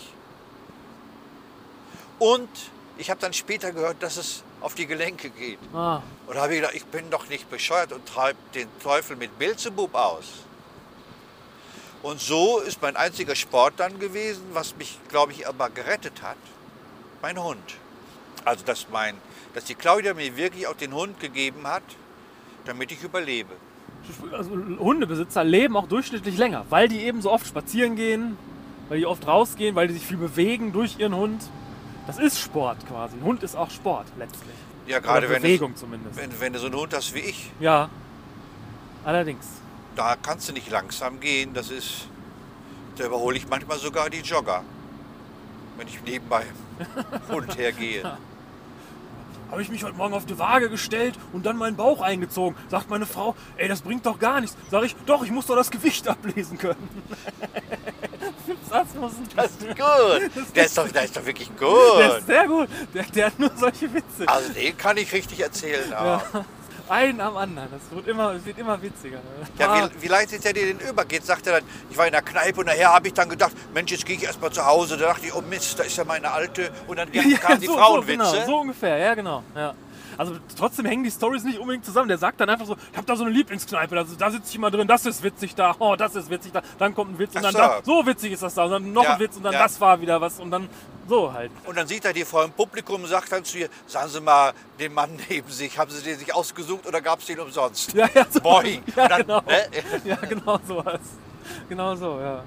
[2.19, 2.49] Und
[2.97, 5.59] ich habe dann später gehört, dass es auf die Gelenke geht.
[5.75, 9.17] Ah, Und da habe ich gedacht, ich bin doch nicht bescheuert und treibe den Teufel
[9.17, 10.25] mit Beelzebub aus.
[12.03, 16.37] Und so ist mein einziger Sport dann gewesen, was mich, glaube ich, aber gerettet hat,
[17.21, 17.75] mein Hund.
[18.45, 19.19] Also, dass, mein,
[19.55, 21.83] dass die Claudia mir wirklich auch den Hund gegeben hat,
[22.65, 23.55] damit ich überlebe.
[24.33, 28.37] Also Hundebesitzer leben auch durchschnittlich länger, weil die eben so oft spazieren gehen,
[28.89, 31.43] weil die oft rausgehen, weil die sich viel bewegen durch ihren Hund.
[32.07, 33.17] Das ist Sport quasi.
[33.17, 34.55] Ein Hund ist auch Sport letztlich.
[34.87, 36.17] Ja, gerade wenn, Bewegung du, zumindest.
[36.19, 37.89] wenn, wenn du so einen Hund hast wie ich, Ja,
[39.05, 39.47] allerdings.
[39.97, 41.55] da kannst du nicht langsam gehen.
[41.55, 42.09] Das ist,
[42.97, 44.63] da überhole ich manchmal sogar die Jogger,
[45.79, 46.47] wenn ich neben meinem
[47.31, 48.19] Hund hergehe.
[49.55, 52.57] Habe ich mich heute Morgen auf die Waage gestellt und dann meinen Bauch eingezogen.
[52.69, 54.57] Sagt meine Frau, ey, das bringt doch gar nichts.
[54.69, 56.89] Sag ich, doch, ich muss doch das Gewicht ablesen können.
[58.69, 60.47] das muss Das ist gut.
[60.57, 62.19] Der ist doch, der ist doch wirklich Der gut.
[62.19, 62.69] ist sehr gut.
[62.93, 64.27] Der, der hat nur solche Witze.
[64.27, 65.89] Also den kann ich richtig erzählen.
[65.89, 66.21] Ja.
[66.89, 67.69] Einen am anderen.
[67.71, 69.19] Das wird immer, es wird immer witziger.
[69.59, 71.25] Ja, Ah, wie, wie leitet er dir den übergeht?
[71.25, 73.91] Sagt er dann, ich war in der Kneipe und nachher habe ich dann gedacht, Mensch,
[73.93, 74.97] jetzt gehe ich erst mal zu Hause.
[74.97, 76.71] Da dachte ich, oh Mist, da ist ja meine Alte.
[76.87, 78.25] Und dann kamen die so, Frauenwitze.
[78.25, 79.43] So, genau, so ungefähr, ja genau.
[79.55, 79.75] Ja.
[80.19, 82.09] Also trotzdem hängen die Stories nicht unbedingt zusammen.
[82.09, 84.57] Der sagt dann einfach so, ich habe da so eine Lieblingskneipe, da, da sitze ich
[84.57, 87.35] immer drin, das ist witzig da, oh, das ist witzig da, dann kommt ein Witz
[87.35, 87.59] und Ach dann so.
[87.59, 89.63] da, so witzig ist das da, und dann noch Ja, ein Witz und dann ja.
[89.63, 90.69] das war wieder was und dann
[91.09, 91.51] so halt.
[91.65, 94.21] Und dann sieht er die vor dem Publikum und sagt dann zu ihr, sagen Sie
[94.21, 97.93] mal, den Mann neben sich, haben Sie den sich ausgesucht oder gab es den umsonst?
[97.93, 98.41] Ja, ja, so.
[98.41, 98.83] Boing.
[98.97, 99.41] Ja, dann, genau.
[99.43, 99.67] ne?
[100.05, 101.01] Ja, genau sowas.
[101.69, 102.43] Genau so, ja.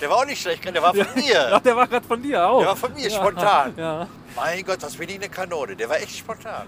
[0.00, 1.60] Der war auch nicht schlecht, der war von Ja, mir.
[1.64, 2.58] der war gerade von dir auch.
[2.58, 3.74] Der war von mir, spontan.
[3.76, 4.08] Ja.
[4.34, 5.76] Mein Gott, das bin ich eine Kanone.
[5.76, 6.66] Der war echt spontan.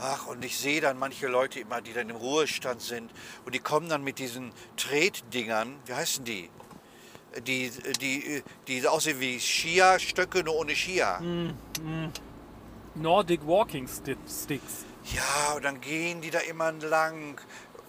[0.00, 3.10] Ach, und ich sehe dann manche Leute immer, die dann im Ruhestand sind
[3.44, 6.50] und die kommen dann mit diesen Tretdingern, wie heißen die?
[7.46, 11.18] Die, die, die aussehen wie Skier-Stöcke, nur ohne Skier.
[12.94, 14.84] Nordic Walking Sti- Sticks.
[15.14, 17.40] Ja, und dann gehen die da immer lang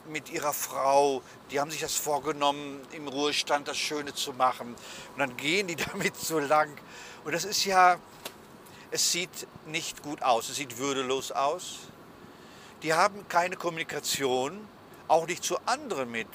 [0.09, 1.21] mit ihrer Frau.
[1.51, 4.69] Die haben sich das vorgenommen, im Ruhestand das Schöne zu machen.
[5.13, 6.69] Und dann gehen die damit so lang.
[7.23, 7.97] Und das ist ja,
[8.91, 11.79] es sieht nicht gut aus, es sieht würdelos aus.
[12.85, 14.67] Die haben keine Kommunikation,
[15.07, 16.27] auch nicht zu anderen mit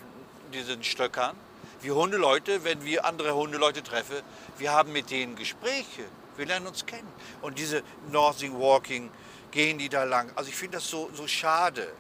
[0.53, 1.37] diesen Stöckern.
[1.81, 4.17] Wir Hundeleute, wenn wir andere Hundeleute treffen,
[4.59, 6.03] wir haben mit denen Gespräche.
[6.37, 7.07] Wir lernen uns kennen.
[7.41, 9.13] Und diese Northing Walking,
[9.53, 10.33] gehen die da lang.
[10.35, 11.93] Also ich finde das so, so schade.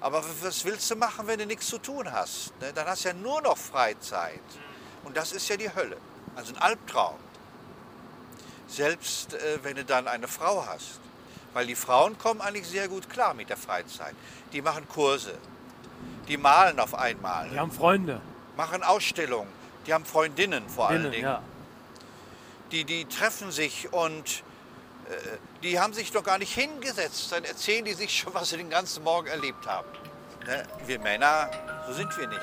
[0.00, 2.58] Aber was willst du machen, wenn du nichts zu tun hast?
[2.62, 2.72] Ne?
[2.72, 4.40] Dann hast du ja nur noch Freizeit.
[5.04, 5.98] Und das ist ja die Hölle.
[6.34, 7.18] Also ein Albtraum.
[8.68, 10.98] Selbst äh, wenn du dann eine Frau hast.
[11.52, 14.14] Weil die Frauen kommen eigentlich sehr gut klar mit der Freizeit.
[14.52, 15.36] Die machen Kurse.
[16.28, 17.48] Die malen auf einmal.
[17.50, 18.20] Die haben Freunde.
[18.56, 19.50] Machen Ausstellungen.
[19.86, 21.24] Die haben Freundinnen vor allen Innen, Dingen.
[21.24, 21.42] ja.
[22.70, 24.44] Die, die treffen sich und
[25.08, 27.32] äh, die haben sich doch gar nicht hingesetzt.
[27.32, 29.88] Dann erzählen die sich schon, was sie den ganzen Morgen erlebt haben.
[30.46, 30.62] Ne?
[30.86, 31.50] Wir Männer,
[31.88, 32.40] so sind wir nicht.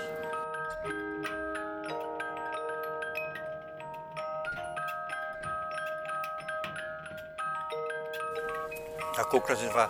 [9.18, 9.90] Na guck, da sind wir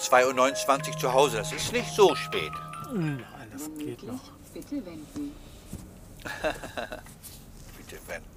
[0.00, 1.36] 2.29 Uhr zu Hause.
[1.36, 2.50] Das ist nicht so spät.
[2.92, 3.22] Nein,
[3.52, 4.20] das geht noch.
[4.54, 5.36] Bitte wenden.
[7.76, 8.30] Bitte wenden.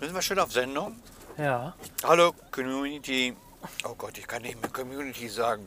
[0.00, 1.00] Sind wir schon auf Sendung?
[1.38, 1.74] Ja.
[2.04, 3.34] Hallo Community.
[3.84, 5.66] Oh Gott, ich kann nicht mehr Community sagen.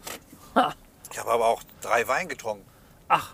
[0.53, 0.75] Ha.
[1.11, 2.65] Ich habe aber auch drei Wein getrunken.
[3.07, 3.33] Ach.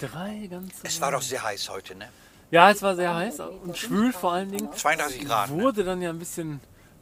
[0.00, 0.74] Drei ganze.
[0.82, 2.08] Es war doch sehr heiß heute, ne?
[2.50, 4.72] Ja, es war sehr heiß und schwül vor allen Dingen.
[4.72, 5.50] 32 Grad.
[5.50, 5.62] Ne?
[5.62, 6.60] Wurde dann ja ein bisschen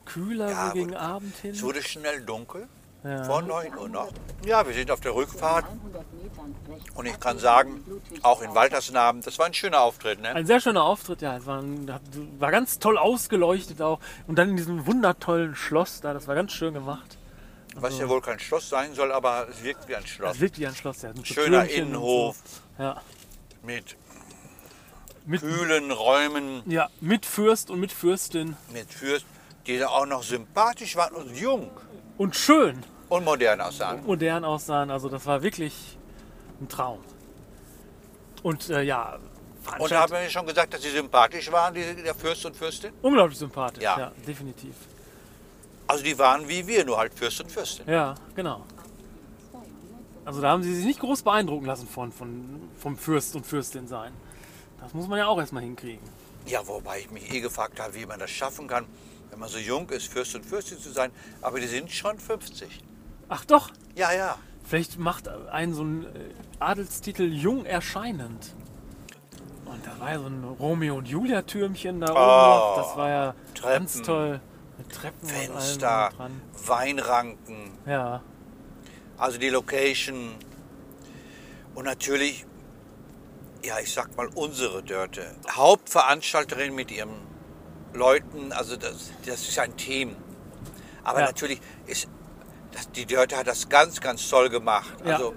[0.09, 1.53] kühler Ja, gegen Abend hin.
[1.53, 2.69] Es wurde schnell dunkel.
[3.05, 3.23] Ja.
[3.25, 4.11] Vor 9 Uhr noch.
[4.45, 5.65] Ja, wir sind auf der Rückfahrt.
[5.67, 7.81] 100 Metern rechts Und ich kann sagen,
[8.23, 10.35] auch in Waltersnamen, das war ein schöner Auftritt, ne?
[10.35, 11.37] Ein sehr schöner Auftritt, ja.
[11.37, 11.89] Es war, ein-
[12.41, 14.01] war ganz toll ausgeleuchtet auch.
[14.27, 17.17] Und dann in diesem wundertollen Schloss da, das war ganz schön gemacht.
[17.77, 20.33] Was ja wohl kein Schloss sein soll, aber es wirkt wie ein Schloss.
[20.33, 21.13] Das wirkt wie ein Schloss, ja.
[21.15, 22.37] So Schöner Türmchen Innenhof
[22.77, 22.83] So.
[22.83, 23.01] Ja.
[23.63, 23.97] mit
[25.25, 28.57] Mit, kühlen Räumen, ja, mit Fürst und mit Fürstin.
[28.73, 29.27] mit Fürst,
[29.69, 31.71] die da auch noch sympathisch waren und jung
[32.17, 34.05] Und schön und modern aussahen.
[34.05, 34.91] modern aussahen.
[34.91, 35.75] Also das war wirklich
[36.61, 37.01] ein Traum.
[38.43, 39.21] Und äh, ja, Und
[39.63, 42.93] Veranstaltung- haben wir schon gesagt, dass sie sympathisch waren, die, der Fürst und Fürstin?
[43.03, 43.83] unglaublich sympathisch.
[43.83, 43.99] Ja.
[43.99, 44.13] Ja.
[44.27, 44.75] definitiv.
[45.87, 47.87] Also die waren wie wir, nur halt Fürst und Fürstin.
[47.89, 48.65] Ja, genau.
[50.25, 53.87] Also da haben sie sich nicht groß beeindrucken lassen von, von, vom Fürst und Fürstin
[53.89, 54.13] sein.
[54.81, 56.03] Das muss man ja auch erstmal hinkriegen.
[56.47, 58.87] Ja, wobei ich mich eh gefragt habe, wie man das schaffen kann,
[59.31, 61.11] wenn man so jung ist, Fürst und Fürstin zu sein.
[61.43, 62.81] Aber die sind schon 50.
[63.29, 64.37] Ach doch, Ja, ja.
[64.65, 66.09] Vielleicht macht einen so ein äh,
[66.59, 68.55] Adelstitel jung erscheinend.
[69.65, 72.77] Und da war ja so ein Romeo und Julia Türmchen da oben noch.
[72.77, 74.07] Das war ja ganz Treppen.
[74.07, 74.41] toll.
[74.79, 76.11] Mit Treppen Fenster.
[76.67, 78.23] Weinranken, Ja,
[79.17, 80.35] also die Location.
[81.75, 82.47] Und natürlich,
[83.65, 85.35] ja, ich sag mal unsere Dörte.
[85.51, 87.11] Hauptveranstalterin mit ihren
[87.95, 90.15] Leuten, also das, das ist ein Team.
[91.05, 91.27] Aber Ja.
[91.27, 92.09] natürlich ist,
[92.73, 94.93] das, die Dörte hat das ganz, ganz toll gemacht.
[95.05, 95.15] ja.
[95.17, 95.35] Also,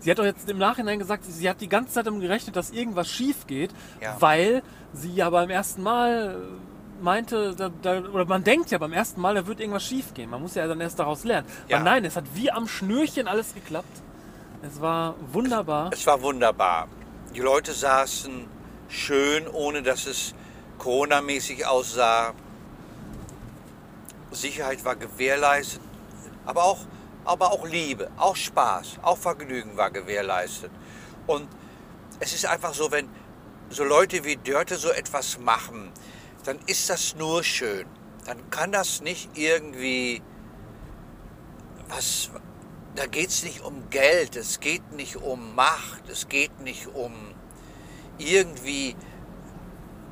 [0.00, 2.70] Sie hat doch jetzt im Nachhinein gesagt, sie hat die ganze Zeit damit gerechnet, dass
[2.70, 4.16] irgendwas schief geht, Ja.
[4.20, 6.36] weil sie ja beim ersten Mal
[7.00, 10.30] meinte, da, da, oder man denkt ja beim ersten Mal, da wird irgendwas schief gehen.
[10.30, 11.48] Man muss ja dann erst daraus lernen.
[11.68, 11.78] Ja.
[11.78, 14.02] Aber nein, es hat wie am Schnürchen alles geklappt.
[14.62, 15.90] Es war wunderbar.
[15.92, 16.86] Es war wunderbar.
[17.34, 18.44] Die Leute saßen
[18.88, 20.34] schön, ohne dass es
[20.82, 22.34] Corona-mäßig aussah.
[24.32, 25.80] Sicherheit war gewährleistet,
[26.44, 26.80] aber auch,
[27.24, 30.72] aber auch Liebe, auch Spaß, auch Vergnügen war gewährleistet.
[31.28, 31.48] Und
[32.18, 33.08] es ist einfach so, wenn
[33.70, 35.92] so Leute wie Dörte so etwas machen,
[36.44, 37.86] dann ist das nur schön.
[38.24, 40.20] Dann kann das nicht irgendwie
[41.88, 42.30] was,
[42.96, 47.12] da geht es nicht um Geld, es geht nicht um Macht, es geht nicht um
[48.18, 48.96] irgendwie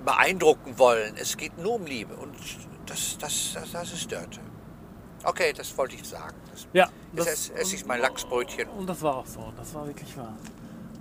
[0.05, 2.35] beeindrucken wollen, es geht nur um Liebe und
[2.87, 4.41] das, das, das, das ist Dörte.
[5.23, 6.37] Okay, das wollte ich sagen.
[6.51, 8.69] Das, Ja, das, es, es ist mein Lachsbrötchen.
[8.71, 9.53] Und das war auch so.
[9.57, 10.37] Das war wirklich wahr.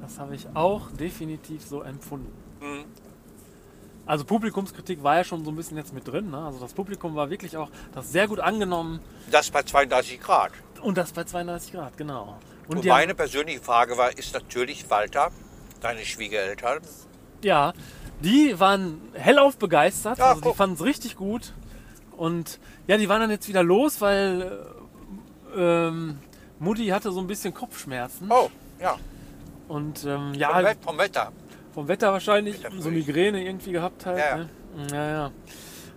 [0.01, 2.33] Das habe ich auch definitiv so empfunden.
[2.59, 2.85] Mhm.
[4.05, 6.31] Also Publikumskritik war ja schon so ein bisschen jetzt mit drin.
[6.31, 6.37] Ne?
[6.43, 8.99] Also das Publikum war wirklich auch das sehr gut angenommen.
[9.29, 10.51] Das bei 32 Grad.
[10.81, 12.39] Und das bei 32 Grad, genau.
[12.67, 15.31] Und Und haben, meine persönliche Frage war, ist natürlich Walter,
[15.81, 16.81] deine Schwiegereltern,
[17.43, 17.73] ja,
[18.21, 20.19] die waren hellauf begeistert.
[20.19, 21.53] Also die fanden es richtig gut.
[22.17, 24.59] Und ja, die waren dann jetzt wieder los, weil
[25.55, 26.19] äh, ähm,
[26.59, 28.29] Mutti hatte so ein bisschen Kopfschmerzen.
[28.29, 28.97] oh, ja,
[29.67, 31.31] Und ähm, ja, vom, Wett, vom Wetter.
[31.73, 34.17] Vom Wetter wahrscheinlich, so Migräne irgendwie gehabt halt.
[34.17, 34.37] Ja, ja.
[34.37, 34.49] Ne?
[34.91, 35.31] ja, ja.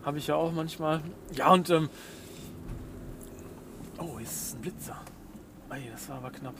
[0.04, 1.00] Habe ich ja auch manchmal.
[1.32, 1.70] Ja, und.
[1.70, 1.88] Ähm,
[3.98, 5.00] oh, jetzt ist ein Blitzer.
[5.70, 6.54] Ey, das war aber knapp.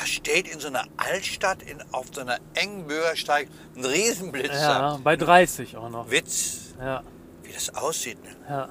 [0.00, 4.54] Da steht in so einer Altstadt in, auf so einer engen Bürgersteig ein Riesenblitzer.
[4.54, 6.10] Ja, bei 30 auch noch.
[6.10, 7.02] Witz, Ja,
[7.42, 8.16] wie das aussieht.
[8.24, 8.30] Ne?
[8.48, 8.68] ja.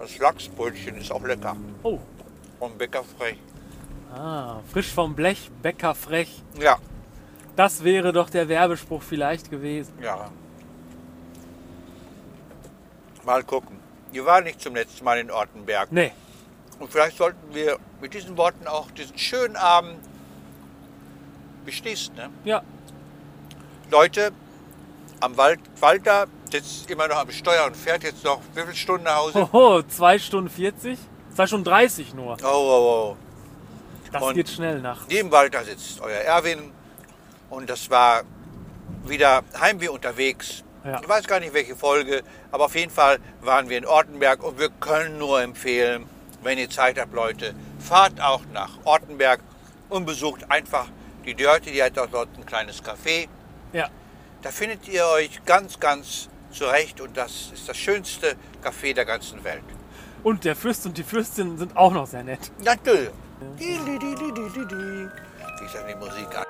[0.00, 1.56] Das Lachsbrötchen ist auch lecker.
[1.84, 2.00] Oh,
[2.58, 3.38] Vom Bäcker frech.
[4.12, 6.42] ah, frisch vom Blech, Bäcker frech.
[6.60, 6.78] Ja,
[7.54, 9.92] Das wäre doch der Werbespruch vielleicht gewesen.
[10.02, 10.32] ja.
[13.24, 13.76] Mal gucken.
[14.10, 15.90] Wir waren nicht zum letzten Mal in Ortenberg.
[15.92, 16.12] Nee,
[16.78, 19.98] Und vielleicht sollten wir mit diesen Worten auch diesen schönen Abend
[21.64, 22.14] beschließen.
[22.14, 22.30] Ne?
[22.44, 22.62] ja,
[23.90, 24.32] Leute,
[25.20, 29.04] am Wald, Walter sitzt immer noch am Steuer und fährt jetzt noch wie viele Stunden
[29.04, 29.52] nach Hause?
[29.52, 30.98] Hoho, 2 Stunden 40?
[31.34, 32.36] 2 Stunden 30 nur.
[32.42, 33.16] Oh, oh, oh.
[34.12, 35.06] Das Und- geht schnell nach.
[35.08, 36.72] Neben Walter sitzt euer Erwin
[37.50, 38.22] und das war
[39.04, 40.62] wieder Heimweh unterwegs.
[40.84, 41.00] Ja.
[41.02, 44.58] Ich weiß gar nicht, welche Folge, aber auf jeden Fall waren wir in Ortenberg und
[44.58, 46.06] wir können nur empfehlen,
[46.46, 49.40] wenn ihr Zeit habt, Leute, fahrt auch nach Ortenberg
[49.88, 50.86] und besucht einfach
[51.24, 53.28] die Dörte, die hat auch dort ein kleines Café.
[53.72, 53.88] Ja,
[54.42, 59.42] Da findet ihr euch ganz, ganz zurecht und das ist das schönste Café der ganzen
[59.44, 59.64] Welt.
[60.22, 62.50] und der Fürst und die Fürstin sind auch noch sehr nett.
[62.64, 63.10] Natürlich.
[63.58, 63.86] Wie ist
[65.74, 66.44] denn die Musik an?